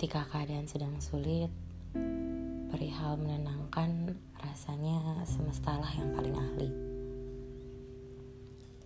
Ketika 0.00 0.24
keadaan 0.32 0.64
sedang 0.64 0.96
sulit, 0.96 1.52
perihal 2.72 3.20
menenangkan 3.20 4.16
rasanya 4.32 4.96
semestalah 5.28 5.92
yang 5.92 6.16
paling 6.16 6.32
ahli. 6.40 6.72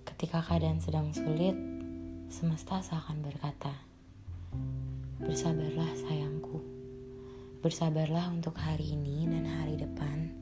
Ketika 0.02 0.42
keadaan 0.42 0.82
sedang 0.82 1.14
sulit, 1.14 1.54
semesta 2.26 2.82
seakan 2.82 3.22
berkata, 3.22 3.70
"Bersabarlah, 5.22 5.94
sayangku. 6.02 6.58
Bersabarlah 7.62 8.34
untuk 8.34 8.58
hari 8.58 8.98
ini 8.98 9.30
dan 9.30 9.46
hari 9.46 9.78
depan 9.78 10.34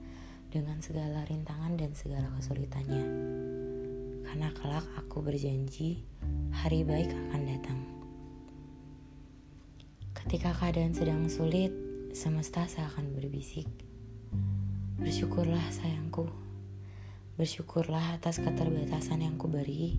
dengan 0.48 0.80
segala 0.80 1.28
rintangan 1.28 1.76
dan 1.76 1.92
segala 1.92 2.32
kesulitannya." 2.40 3.04
Karena 4.24 4.48
kelak 4.56 4.88
aku 4.96 5.20
berjanji, 5.20 6.00
hari 6.64 6.80
baik 6.80 7.12
akan 7.12 7.42
datang. 7.44 8.01
Ketika 10.22 10.54
keadaan 10.54 10.94
sedang 10.94 11.26
sulit, 11.26 11.74
semesta 12.14 12.62
seakan 12.62 13.10
berbisik. 13.10 13.66
Bersyukurlah 15.02 15.66
sayangku. 15.74 16.30
Bersyukurlah 17.34 18.14
atas 18.14 18.38
keterbatasan 18.38 19.26
yang 19.26 19.34
kuberi, 19.34 19.98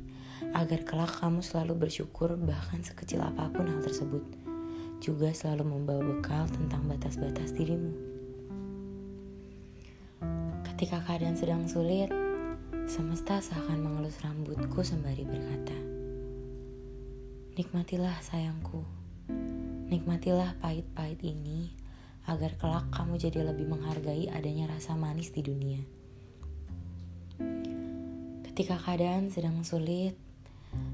agar 0.56 0.88
kelak 0.88 1.12
kamu 1.20 1.44
selalu 1.44 1.76
bersyukur 1.76 2.40
bahkan 2.40 2.80
sekecil 2.80 3.20
apa 3.20 3.52
pun 3.52 3.68
hal 3.68 3.84
tersebut. 3.84 4.24
Juga 5.04 5.36
selalu 5.36 5.76
membawa 5.76 6.00
bekal 6.16 6.48
tentang 6.48 6.88
batas-batas 6.88 7.52
dirimu. 7.52 7.92
Ketika 10.72 11.04
keadaan 11.04 11.36
sedang 11.36 11.68
sulit, 11.68 12.08
semesta 12.88 13.44
seakan 13.44 13.84
mengelus 13.84 14.24
rambutku 14.24 14.88
sembari 14.88 15.28
berkata, 15.28 15.76
Nikmatilah 17.60 18.24
sayangku. 18.24 19.03
Nikmatilah 19.92 20.56
pahit-pahit 20.64 21.20
ini 21.28 21.76
agar 22.24 22.56
kelak 22.56 22.88
kamu 22.96 23.20
jadi 23.20 23.44
lebih 23.52 23.68
menghargai 23.68 24.32
adanya 24.32 24.72
rasa 24.72 24.96
manis 24.96 25.36
di 25.36 25.44
dunia. 25.44 25.84
Ketika 28.48 28.80
keadaan 28.80 29.28
sedang 29.28 29.60
sulit, 29.68 30.16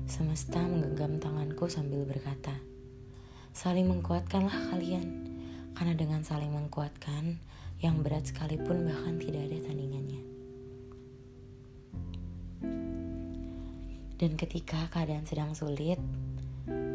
semesta 0.10 0.58
menggenggam 0.66 1.22
tanganku 1.22 1.70
sambil 1.70 2.02
berkata, 2.08 2.58
"Saling 3.54 3.86
menguatkanlah 3.86 4.74
kalian, 4.74 5.30
karena 5.78 5.94
dengan 5.94 6.26
saling 6.26 6.50
menguatkan, 6.50 7.38
yang 7.86 8.02
berat 8.02 8.26
sekalipun 8.26 8.90
bahkan 8.90 9.22
tidak 9.22 9.54
ada 9.54 9.70
tandingannya." 9.70 10.22
Dan 14.18 14.34
ketika 14.34 14.90
keadaan 14.90 15.30
sedang 15.30 15.54
sulit, 15.54 16.02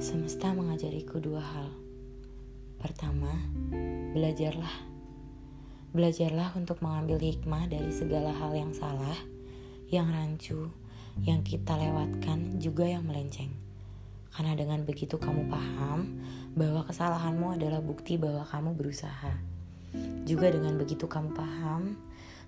semesta 0.03 0.51
mengajariku 0.51 1.23
dua 1.23 1.41
hal 1.41 1.84
Pertama, 2.85 3.33
belajarlah. 4.13 4.93
Belajarlah 5.97 6.53
untuk 6.53 6.85
mengambil 6.85 7.17
hikmah 7.17 7.65
dari 7.65 7.89
segala 7.89 8.29
hal 8.37 8.53
yang 8.53 8.77
salah, 8.77 9.17
yang 9.89 10.13
rancu, 10.13 10.69
yang 11.25 11.41
kita 11.41 11.81
lewatkan, 11.81 12.61
juga 12.61 12.85
yang 12.85 13.09
melenceng. 13.09 13.57
Karena 14.37 14.53
dengan 14.53 14.85
begitu 14.85 15.17
kamu 15.17 15.49
paham 15.49 16.21
bahwa 16.53 16.85
kesalahanmu 16.85 17.57
adalah 17.57 17.81
bukti 17.81 18.21
bahwa 18.21 18.45
kamu 18.45 18.77
berusaha. 18.77 19.33
Juga 20.29 20.53
dengan 20.53 20.77
begitu 20.77 21.09
kamu 21.09 21.33
paham, 21.33 21.97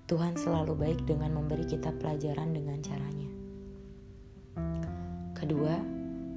Tuhan 0.05 0.37
selalu 0.37 0.77
baik 0.77 1.01
dengan 1.09 1.33
memberi 1.33 1.64
kita 1.64 1.97
pelajaran 1.97 2.53
dengan 2.53 2.77
caranya. 2.84 3.31
Kedua, 5.33 5.81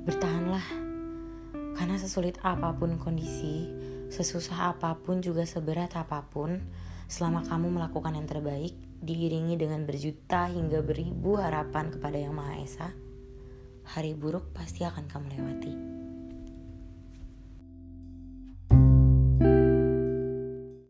bertahanlah. 0.07 0.88
Karena 1.77 1.97
sesulit 1.99 2.39
apa 2.41 2.73
pun 2.77 2.95
kondisi, 3.01 3.67
Sesusah 4.09 4.73
apa 4.73 4.97
pun 4.97 5.21
juga 5.21 5.45
seberat 5.45 5.93
apa 5.93 6.25
pun, 6.25 6.57
selama 7.05 7.45
kamu 7.45 7.77
melakukan 7.77 8.17
yang 8.17 8.25
terbaik, 8.25 8.73
diiringi 9.05 9.53
dengan 9.53 9.85
berjuta 9.85 10.49
hingga 10.49 10.81
beribu 10.81 11.37
harapan 11.37 11.93
kepada 11.93 12.17
Yang 12.17 12.33
Maha 12.33 12.55
Esa, 12.57 12.89
hari 13.85 14.17
buruk 14.17 14.49
pasti 14.49 14.81
akan 14.81 15.05
kamu 15.05 15.25
lewati. 15.37 15.73